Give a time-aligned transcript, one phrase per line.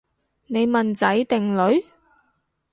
[0.47, 1.85] 你問仔定女？